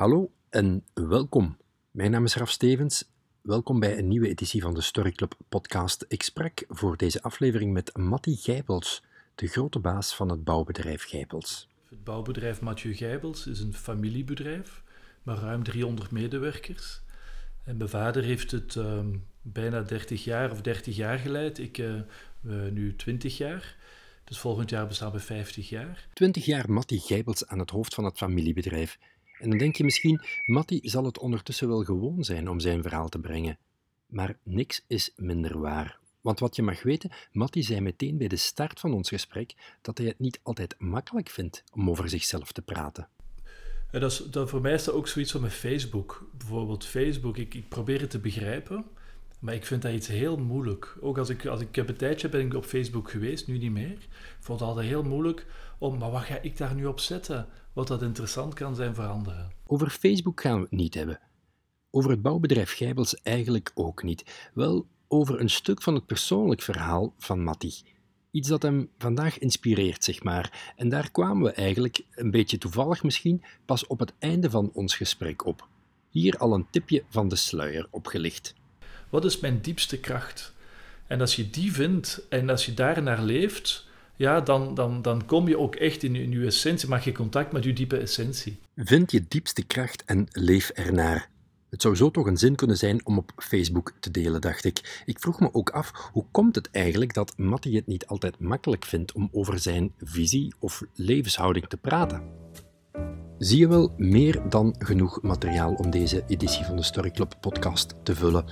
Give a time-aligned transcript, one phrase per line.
[0.00, 1.56] Hallo en welkom.
[1.90, 3.10] Mijn naam is Raf Stevens.
[3.40, 6.04] Welkom bij een nieuwe editie van de Story Club podcast.
[6.08, 9.02] Ik sprak voor deze aflevering met Matti Gijpels,
[9.34, 11.68] de grote baas van het bouwbedrijf Gijpels.
[11.88, 14.82] Het bouwbedrijf Mathieu Gijpels is een familiebedrijf
[15.22, 17.00] met ruim 300 medewerkers.
[17.64, 21.58] En mijn vader heeft het ehm, bijna 30 jaar of 30 jaar geleid.
[21.58, 22.00] Ik uh,
[22.70, 23.76] nu 20 jaar.
[24.24, 26.08] Dus volgend jaar bestaan we 50 jaar.
[26.12, 28.98] 20 jaar Matti Gijpels aan het hoofd van het familiebedrijf.
[29.40, 33.08] En dan denk je misschien, Matti zal het ondertussen wel gewoon zijn om zijn verhaal
[33.08, 33.58] te brengen.
[34.06, 35.98] Maar niks is minder waar.
[36.20, 39.98] Want wat je mag weten, Matti zei meteen bij de start van ons gesprek dat
[39.98, 43.08] hij het niet altijd makkelijk vindt om over zichzelf te praten.
[43.90, 46.30] dat is, dat voor mij is dat ook zoiets van met Facebook.
[46.38, 48.84] Bijvoorbeeld Facebook, ik, ik probeer het te begrijpen,
[49.38, 50.96] maar ik vind dat iets heel moeilijk.
[51.00, 53.90] Ook als ik, als ik een tijdje ben ik op Facebook geweest, nu niet meer.
[53.90, 54.08] Ik
[54.40, 55.46] vond het altijd heel moeilijk
[55.78, 57.48] om, maar wat ga ik daar nu op zetten?
[57.72, 59.52] Wat dat interessant kan zijn voor anderen.
[59.66, 61.20] Over Facebook gaan we het niet hebben.
[61.90, 64.50] Over het bouwbedrijf Gijbels eigenlijk ook niet.
[64.54, 67.74] Wel over een stuk van het persoonlijk verhaal van Matti.
[68.30, 70.72] Iets dat hem vandaag inspireert, zeg maar.
[70.76, 74.96] En daar kwamen we eigenlijk, een beetje toevallig misschien, pas op het einde van ons
[74.96, 75.68] gesprek op.
[76.08, 78.54] Hier al een tipje van de sluier opgelicht.
[79.08, 80.52] Wat is mijn diepste kracht?
[81.06, 83.88] En als je die vindt en als je daar naar leeft,
[84.20, 87.52] ja, dan, dan, dan kom je ook echt in in je essentie, maak je contact
[87.52, 88.58] met je diepe essentie.
[88.76, 91.28] Vind je diepste kracht en leef ernaar.
[91.70, 95.02] Het zou zo toch een zin kunnen zijn om op Facebook te delen, dacht ik.
[95.04, 98.84] Ik vroeg me ook af, hoe komt het eigenlijk dat Matty het niet altijd makkelijk
[98.84, 102.22] vindt om over zijn visie of levenshouding te praten?
[103.38, 107.94] Zie je wel meer dan genoeg materiaal om deze editie van de Story Club podcast
[108.02, 108.44] te vullen.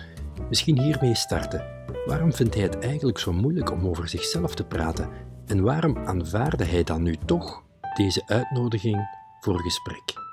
[0.49, 1.65] Misschien hiermee starten.
[2.07, 5.28] Waarom vindt hij het eigenlijk zo moeilijk om over zichzelf te praten?
[5.49, 7.63] En waarom aanvaarde hij dan nu toch
[7.95, 9.09] deze uitnodiging
[9.41, 10.27] voor gesprek?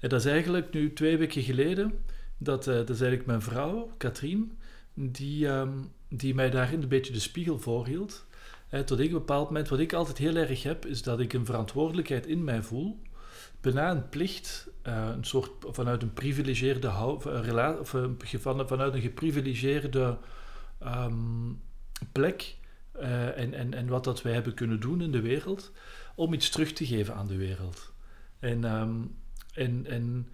[0.00, 2.04] dat is eigenlijk nu twee weken geleden.
[2.38, 4.58] Dat, uh, dat is eigenlijk mijn vrouw, Katrien,
[4.94, 5.72] die, ehm,
[6.08, 8.26] die mij daarin een beetje de spiegel voorhield.
[8.84, 11.46] Tot ik een bepaald moment, wat ik altijd heel erg heb, is dat ik een
[11.46, 13.00] verantwoordelijkheid in mij voel.
[13.60, 17.96] Bijna een plicht, uh, een soort vanuit een privilegeerde relatie, of
[18.68, 20.18] vanuit een geprivilegeerde
[20.82, 21.60] um,
[22.12, 22.56] plek
[23.00, 25.72] uh, en, en, en wat dat wij hebben kunnen doen in de wereld
[26.14, 27.92] om iets terug te geven aan de wereld.
[28.38, 29.16] En, um,
[29.54, 30.28] en, en,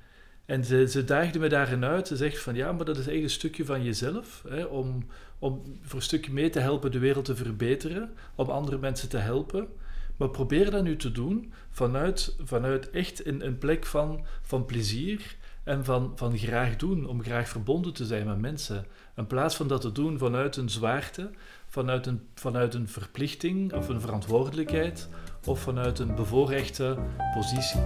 [0.44, 2.08] en ze, ze daagde me daarin uit.
[2.08, 4.44] Ze zegt van ja, maar dat is eigenlijk een stukje van jezelf.
[4.48, 5.06] Hè, om,
[5.38, 9.16] om voor een stukje mee te helpen de wereld te verbeteren, om andere mensen te
[9.18, 9.68] helpen.
[10.16, 15.36] Maar probeer dat nu te doen vanuit, vanuit echt een, een plek van, van plezier
[15.64, 18.86] en van, van graag doen, om graag verbonden te zijn met mensen.
[19.16, 21.30] In plaats van dat te doen vanuit een zwaarte,
[21.68, 25.08] vanuit een, vanuit een verplichting of een verantwoordelijkheid
[25.46, 26.98] of vanuit een bevoorrechte
[27.34, 27.80] positie.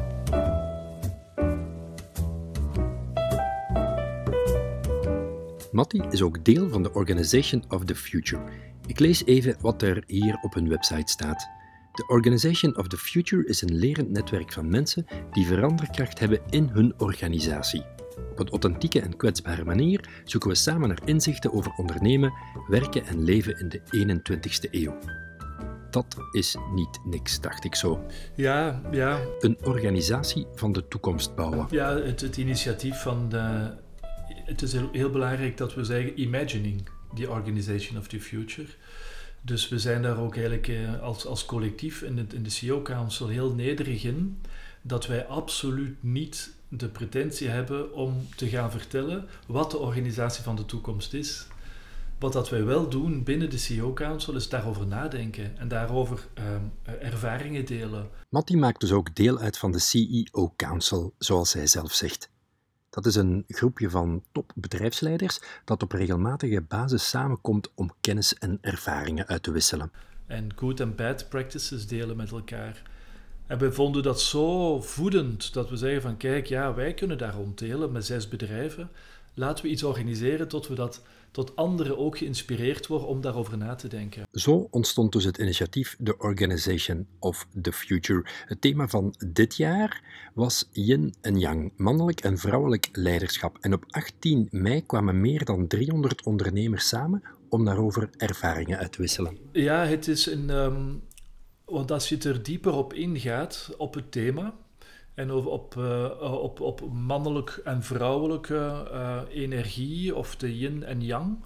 [5.72, 8.42] Matti is ook deel van de Organization of the Future.
[8.86, 11.48] Ik lees even wat er hier op hun website staat.
[11.94, 16.68] De Organization of the Future is een lerend netwerk van mensen die veranderkracht hebben in
[16.68, 17.84] hun organisatie.
[18.30, 22.32] Op een authentieke en kwetsbare manier zoeken we samen naar inzichten over ondernemen,
[22.68, 24.98] werken en leven in de 21ste eeuw.
[25.90, 28.06] Dat is niet niks, dacht ik zo.
[28.34, 29.20] Ja, ja.
[29.38, 31.66] Een organisatie van de toekomst bouwen.
[31.70, 33.74] Ja, het, het initiatief van de.
[34.26, 38.68] Het is heel, heel belangrijk dat we zeggen imagining the organization of the future.
[39.44, 43.28] Dus we zijn daar ook eigenlijk eh, als, als collectief in, in de CEO Council
[43.28, 44.40] heel nederig in
[44.82, 50.56] dat wij absoluut niet de pretentie hebben om te gaan vertellen wat de organisatie van
[50.56, 51.46] de toekomst is.
[52.18, 56.44] Wat dat wij wel doen binnen de CEO Council is daarover nadenken en daarover uh,
[57.06, 58.08] ervaringen delen.
[58.28, 62.30] Matti maakt dus ook deel uit van de CEO Council, zoals hij zelf zegt.
[62.94, 69.26] Dat is een groepje van topbedrijfsleiders dat op regelmatige basis samenkomt om kennis en ervaringen
[69.26, 69.90] uit te wisselen.
[70.26, 72.82] En good en bad practices delen met elkaar.
[73.46, 77.34] En we vonden dat zo voedend dat we zeggen van kijk, ja, wij kunnen daar
[77.34, 78.90] rond met zes bedrijven.
[79.34, 81.02] Laten we iets organiseren tot we dat
[81.34, 84.22] tot anderen ook geïnspireerd worden om daarover na te denken.
[84.32, 88.26] Zo ontstond dus het initiatief The Organization of the Future.
[88.44, 90.02] Het thema van dit jaar
[90.34, 93.58] was yin en yang, mannelijk en vrouwelijk leiderschap.
[93.60, 99.00] En op 18 mei kwamen meer dan 300 ondernemers samen om daarover ervaringen uit te
[99.00, 99.38] wisselen.
[99.52, 101.02] Ja, het is een, um,
[101.64, 104.54] want als je er dieper op ingaat, op het thema,
[105.14, 111.36] en op, uh, op, op mannelijk en vrouwelijke uh, energie, of de yin en yang,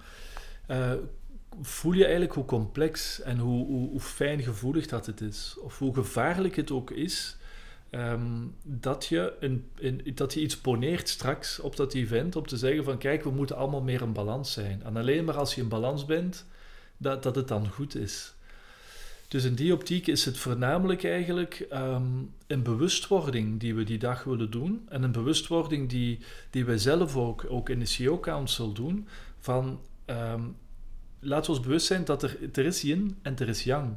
[1.62, 5.56] voel je eigenlijk hoe complex en hoe, hoe, hoe fijngevoelig dat het is.
[5.61, 7.37] Of hoe gevaarlijk het ook is
[7.91, 12.56] ehm, dat, je een, een, dat je iets poneert straks op dat event om te
[12.56, 14.82] zeggen van kijk, we moeten allemaal meer in balans zijn.
[14.82, 16.47] En alleen maar als je in balans bent,
[16.97, 18.35] dat, dat het dan goed is.
[19.28, 24.25] Dus in die optiek is het voornamelijk eigenlijk um, een bewustwording die we die dag
[24.25, 24.86] willen doen.
[24.88, 26.19] En een bewustwording die,
[26.50, 29.08] die wij zelf ook, ook in de CEO Council doen.
[29.38, 30.56] Van um,
[31.20, 33.92] laten we ons bewust zijn dat er, er is yin en er is yang.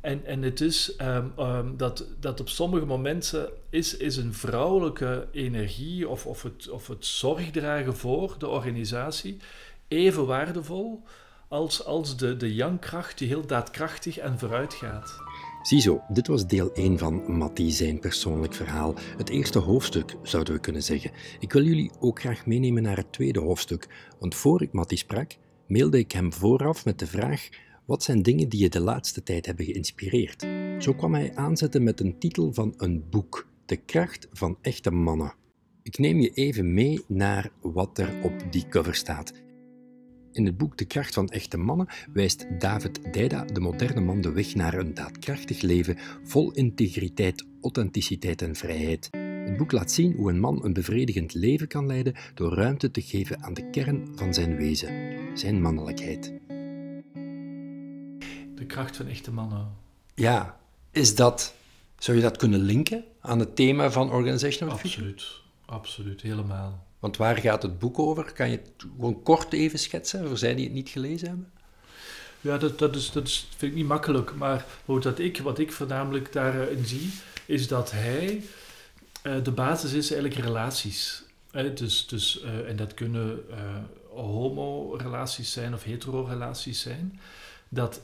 [0.00, 6.08] En, en het is um, dat, dat op sommige momenten is, is een vrouwelijke energie
[6.08, 9.36] of, of, het, of het zorgdragen voor de organisatie
[9.88, 11.02] even waardevol
[11.50, 15.16] als, als de, de yang-kracht die heel daadkrachtig en vooruit gaat.
[15.62, 18.94] Ziezo, dit was deel 1 van Mattie zijn persoonlijk verhaal.
[19.16, 21.10] Het eerste hoofdstuk, zouden we kunnen zeggen.
[21.38, 25.36] Ik wil jullie ook graag meenemen naar het tweede hoofdstuk, want voor ik Mattie sprak,
[25.66, 27.48] mailde ik hem vooraf met de vraag
[27.86, 30.46] wat zijn dingen die je de laatste tijd hebben geïnspireerd?
[30.78, 35.34] Zo kwam hij aanzetten met een titel van een boek, De kracht van echte mannen.
[35.82, 39.32] Ik neem je even mee naar wat er op die cover staat.
[40.32, 44.32] In het boek De kracht van echte mannen wijst David Deida, de moderne man, de
[44.32, 49.08] weg naar een daadkrachtig leven vol integriteit, authenticiteit en vrijheid.
[49.44, 53.02] Het boek laat zien hoe een man een bevredigend leven kan leiden door ruimte te
[53.02, 56.32] geven aan de kern van zijn wezen, zijn mannelijkheid.
[58.54, 59.68] De kracht van echte mannen.
[60.14, 60.60] Ja,
[60.90, 61.54] is dat,
[61.98, 65.26] zou je dat kunnen linken aan het thema van Organizational Absoluut,
[65.64, 66.88] absoluut, helemaal.
[67.00, 68.32] Want waar gaat het boek over?
[68.32, 71.52] Kan je het gewoon kort even schetsen voor zij die het niet gelezen hebben?
[72.40, 74.34] Ja, dat, dat, is, dat is, vind ik niet makkelijk.
[74.34, 77.12] Maar wat ik, wat ik voornamelijk daarin zie,
[77.46, 78.42] is dat hij...
[79.22, 81.24] Uh, de basis is eigenlijk relaties.
[81.74, 83.40] Dus, dus, uh, en dat kunnen
[84.14, 87.20] homo-relaties zijn of hetero-relaties zijn.
[87.68, 88.00] Dat,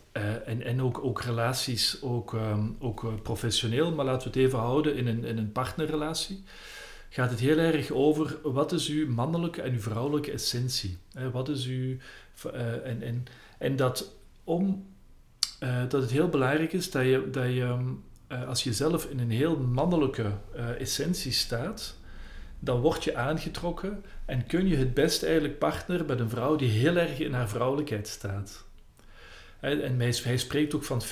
[0.46, 4.96] en en ook, ook relaties, ook, um, ook professioneel, maar laten we het even houden
[4.96, 6.44] in een, in een partnerrelatie
[7.08, 10.98] gaat het heel erg over wat is uw mannelijke en uw vrouwelijke essentie.
[11.32, 11.96] Wat is uw...
[12.46, 13.24] Uh, en, en,
[13.58, 14.14] en dat,
[14.44, 14.86] om,
[15.62, 17.94] uh, dat het heel belangrijk is dat je, dat je
[18.32, 20.32] uh, als je zelf in een heel mannelijke
[20.78, 21.96] essentie staat,
[22.58, 26.70] dan word je aangetrokken en kun je het best eigenlijk partner met een vrouw die
[26.70, 28.64] heel erg in haar vrouwelijkheid staat.
[29.60, 31.08] En hij spreekt ook van 50-50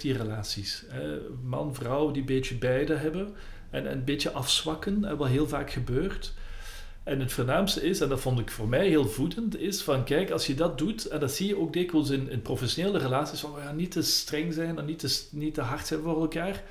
[0.00, 0.84] relaties.
[1.42, 3.34] Man-vrouw die een beetje beide hebben
[3.70, 6.34] en een beetje afzwakken, wat heel vaak gebeurt.
[7.02, 10.30] En het voornaamste is, en dat vond ik voor mij heel voedend, is van kijk,
[10.30, 13.54] als je dat doet, en dat zie je ook dikwijls in, in professionele relaties, van
[13.56, 16.62] gaan niet te streng zijn en niet te, niet te hard zijn voor elkaar,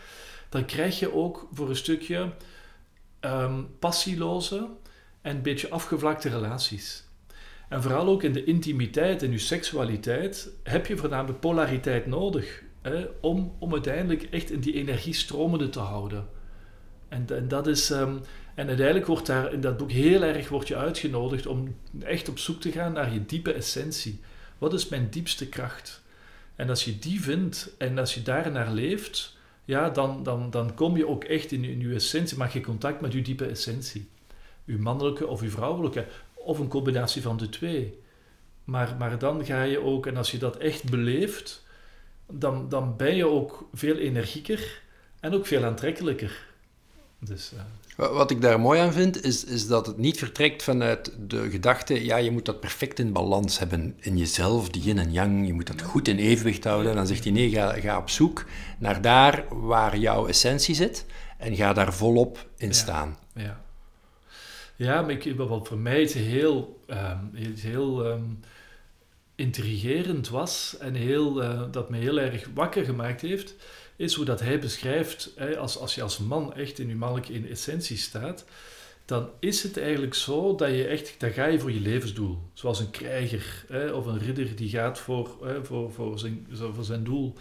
[0.49, 2.29] dan krijg je ook voor een stukje
[3.21, 4.67] um, passieloze
[5.21, 7.03] en een beetje afgevlakte relaties.
[7.69, 13.05] En vooral ook in de intimiteit en je seksualiteit heb je voornamelijk polariteit nodig hè,
[13.21, 16.27] om, om uiteindelijk echt in die energie stromende te houden.
[17.09, 18.19] En, en, dat is, um,
[18.55, 22.39] en uiteindelijk wordt daar in dat boek heel erg wordt je uitgenodigd om echt op
[22.39, 24.19] zoek te gaan naar je diepe essentie.
[24.57, 26.01] Wat is mijn diepste kracht?
[26.55, 30.73] En als je die vindt en als je daar naar leeft, ja, dan, dan, dan
[30.73, 34.09] kom je ook echt in, in je essentie, maak je contact met je diepe essentie.
[34.65, 37.99] Uw mannelijke of uw vrouwelijke, of een combinatie van de twee.
[38.63, 41.65] Maar, maar dan ga je ook, en als je dat echt beleeft,
[42.31, 44.81] dan, dan ben je ook veel energieker
[45.19, 46.46] en ook veel aantrekkelijker.
[47.19, 47.59] Dus, uh...
[47.97, 52.05] Wat ik daar mooi aan vind, is, is dat het niet vertrekt vanuit de gedachte,
[52.05, 55.53] ja, je moet dat perfect in balans hebben in jezelf, die yin en yang, je
[55.53, 56.95] moet dat goed in evenwicht houden.
[56.95, 58.45] Dan zegt hij, nee, ga, ga op zoek
[58.77, 61.05] naar daar waar jouw essentie zit
[61.37, 63.17] en ga daar volop in staan.
[63.33, 63.61] Ja,
[64.75, 68.39] ja maar ik, wat voor mij het heel, um, heel um,
[69.35, 73.55] intrigerend was en heel, uh, dat me heel erg wakker gemaakt heeft,
[73.97, 77.33] is hoe dat hij beschrijft, hè, als, als je als man echt in je mannelijke
[77.33, 78.45] in essentie staat,
[79.05, 82.37] dan is het eigenlijk zo dat je echt, dan ga je voor je levensdoel.
[82.53, 86.83] Zoals een krijger hè, of een ridder die gaat voor, hè, voor, voor, zijn, voor
[86.83, 87.33] zijn doel.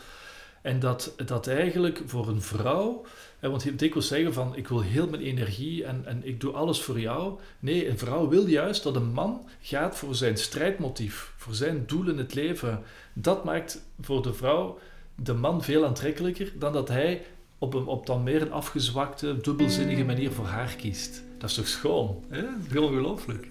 [0.63, 3.05] En dat, dat eigenlijk voor een vrouw,
[3.39, 6.53] hè, want ik wil zeggen van ik wil heel mijn energie en, en ik doe
[6.53, 7.39] alles voor jou.
[7.59, 12.09] Nee, een vrouw wil juist dat een man gaat voor zijn strijdmotief, voor zijn doel
[12.09, 12.83] in het leven.
[13.13, 14.79] Dat maakt voor de vrouw
[15.17, 17.25] de man veel aantrekkelijker dan dat hij
[17.59, 21.23] op, een, op dan meer een afgezwakte, dubbelzinnige manier voor haar kiest.
[21.39, 22.25] Dat is toch schoon?
[22.29, 22.45] Hè?
[22.69, 23.49] Heel ongelooflijk.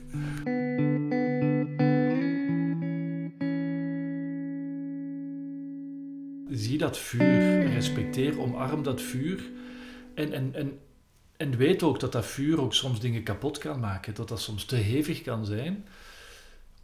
[6.50, 9.44] Zie dat vuur, respecteer, omarm dat vuur
[10.14, 10.80] en, en, en,
[11.38, 14.66] en weet ook dat dat vuur ook soms dingen kapot kan maken, dat dat soms
[14.66, 15.86] te hevig kan zijn.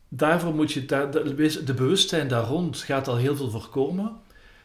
[0.07, 4.19] Daarvoor moet je, de bewustzijn daar rond gaat al heel veel voorkomen.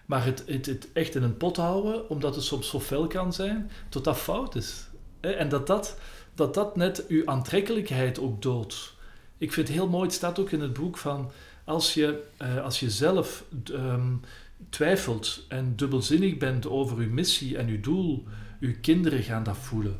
[0.07, 3.71] Maar het, het, echt in een pot houden, omdat het soms zo fel kan zijn,
[3.89, 4.87] tot dat fout is.
[5.21, 5.99] En dat dat,
[6.35, 8.95] dat, dat net uw aantrekkelijkheid ook doodt.
[9.39, 11.31] Ik vind het heel mooi, het staat ook in het boek van
[11.65, 14.21] als je, uh, als je zelf um,
[14.69, 18.25] twijfelt en dubbelzinnig bent over uw missie en uw doel,
[18.61, 19.97] uw kinderen gaan dat voelen.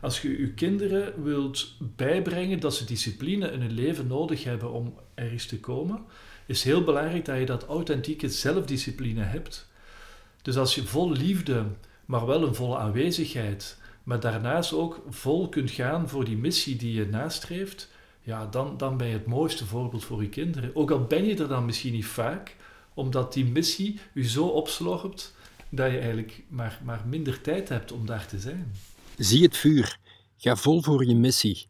[0.00, 4.94] Als je uw kinderen wilt bijbrengen dat ze discipline in hun leven nodig hebben om
[5.14, 6.04] ergens te komen,
[6.48, 9.68] is heel belangrijk dat je dat authentieke zelfdiscipline hebt.
[10.42, 11.64] Dus als je vol liefde,
[12.04, 16.92] maar wel een volle aanwezigheid, maar daarnaast ook vol kunt gaan voor die missie die
[16.92, 17.88] je nastreeft,
[18.22, 20.76] ja, dan, dan ben je het mooiste voorbeeld voor je kinderen.
[20.76, 22.56] Ook al ben je er dan misschien niet vaak,
[22.94, 25.34] omdat die missie je zo opslorpt
[25.68, 28.72] dat je eigenlijk maar, maar minder tijd hebt om daar te zijn.
[29.16, 29.98] Zie het vuur.
[30.36, 31.66] Ga vol voor je missie.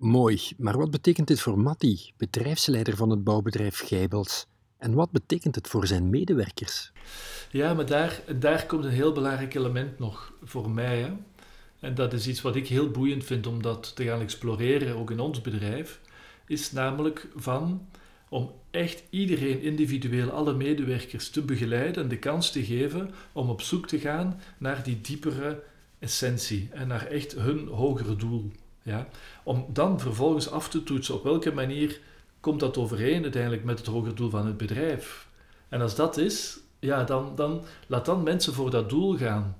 [0.00, 4.46] Mooi, maar wat betekent dit voor Matti, bedrijfsleider van het bouwbedrijf Gijbels?
[4.78, 6.92] En wat betekent het voor zijn medewerkers?
[7.50, 11.00] Ja, maar daar, daar komt een heel belangrijk element nog voor mij.
[11.00, 11.12] Hè?
[11.80, 15.10] En dat is iets wat ik heel boeiend vind om dat te gaan exploreren, ook
[15.10, 16.00] in ons bedrijf.
[16.46, 17.88] Is namelijk van
[18.28, 23.60] om echt iedereen individueel, alle medewerkers te begeleiden en de kans te geven om op
[23.60, 25.62] zoek te gaan naar die diepere
[25.98, 28.50] essentie en naar echt hun hogere doel.
[28.82, 29.08] Ja?
[29.42, 32.00] Om dan vervolgens af te toetsen op welke manier
[32.40, 35.28] komt dat overeen uiteindelijk met het hogere doel van het bedrijf.
[35.68, 39.56] En als dat is, ja, dan, dan laat dan mensen voor dat doel gaan.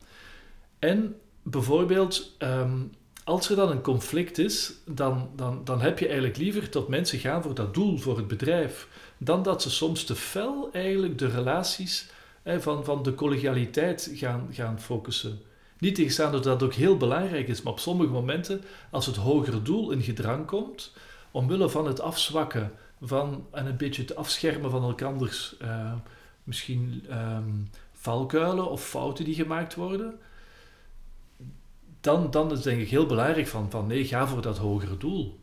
[0.79, 2.79] En bijvoorbeeld, ehm,
[3.25, 7.19] als er dan een conflict is, dan, dan, dan heb je eigenlijk liever dat mensen
[7.19, 11.29] gaan voor dat doel, voor het bedrijf, dan dat ze soms te fel eigenlijk de
[11.29, 12.11] relaties
[12.45, 15.41] van, van de collegialiteit gaan, gaan focussen.
[15.81, 19.63] Niet tegenstaan dat dat ook heel belangrijk is, maar op sommige momenten, als het hogere
[19.63, 20.93] doel in gedrang komt,
[21.31, 22.73] omwille van het afzwakken
[23.03, 25.93] van, en een beetje het afschermen van elkanders, uh,
[26.45, 30.19] misschien um, valkuilen of fouten die gemaakt worden,
[32.01, 35.41] dan, dan is denk ik heel belangrijk van, van nee, ga voor dat hogere doel.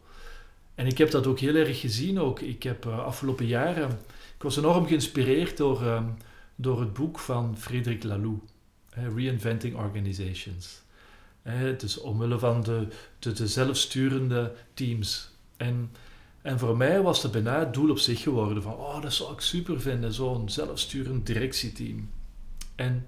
[0.75, 2.39] En ik heb dat ook heel erg gezien ook.
[2.39, 3.89] Ik heb uh, afgelopen jaren,
[4.36, 6.03] ik was enorm geïnspireerd door, uh,
[6.56, 8.39] door het boek van Frederik Laloux.
[9.16, 10.82] Reinventing Organizations.
[11.77, 12.88] Dus omwille van de,
[13.20, 15.30] de, de zelfsturende teams.
[15.58, 15.92] En,
[16.42, 19.34] en voor mij was het bijna het doel op zich geworden van, oh, dat zou
[19.34, 22.10] ik super vinden, zo'n zelfsturend directieteam.
[22.75, 23.08] En,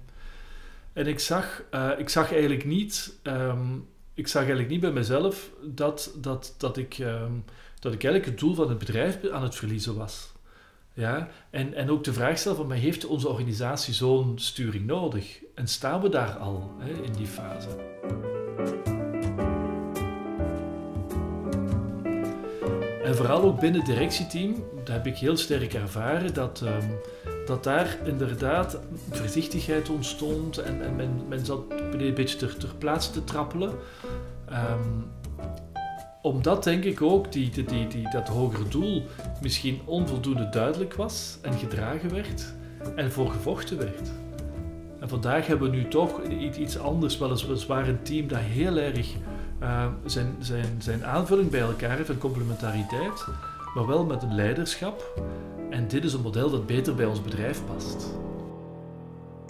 [0.92, 5.50] en ik, zag, uh, ik zag eigenlijk niet, um, ik zag eigenlijk niet bij mezelf
[5.64, 7.44] dat, dat, dat, ik, um,
[7.78, 10.32] dat ik eigenlijk het doel van het bedrijf aan het verliezen was.
[11.00, 11.28] Ja?
[11.50, 15.40] En, en ook de vraag stellen van, maar heeft onze organisatie zo'n sturing nodig?
[15.54, 17.68] En staan we daar al hè, in die fase?
[23.04, 24.54] En vooral ook binnen het directieteam,
[24.84, 26.98] daar heb ik heel sterk ervaren dat, um,
[27.46, 28.78] dat daar inderdaad
[29.10, 33.70] voorzichtigheid ontstond en, en men, men zat een beetje ter, ter plaatse te trappelen.
[34.50, 35.10] Um,
[36.22, 39.02] omdat denk ik ook die, die, die, dat hogere doel
[39.42, 42.54] misschien onvoldoende duidelijk was en gedragen werd
[42.96, 44.10] en voor gevochten werd.
[45.00, 46.22] En vandaag hebben we nu toch
[46.58, 49.14] iets anders, weliswaar een team dat heel erg
[49.62, 53.24] uh, zijn, zijn, zijn aanvulling bij elkaar heeft, een complementariteit,
[53.74, 55.22] maar wel met een leiderschap.
[55.70, 58.18] En dit is een model dat beter bij ons bedrijf past.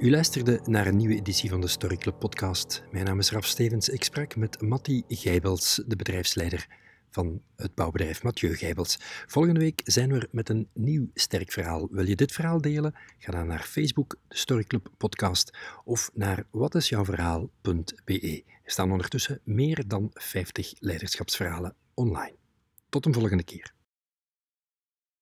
[0.00, 2.83] U luisterde naar een nieuwe editie van de Story Club podcast.
[2.90, 3.88] Mijn naam is Raf Stevens.
[3.88, 6.66] Ik sprak met Matti Gijbels, de bedrijfsleider
[7.11, 8.99] van het bouwbedrijf Mathieu Gijbels.
[9.26, 11.88] Volgende week zijn we met een nieuw sterk verhaal.
[11.90, 12.95] Wil je dit verhaal delen?
[13.19, 18.42] Ga dan naar Facebook, de Story Club podcast, of naar watisjouwverhaal.be.
[18.62, 22.35] Er staan ondertussen meer dan 50 leiderschapsverhalen online.
[22.88, 23.75] Tot een volgende keer.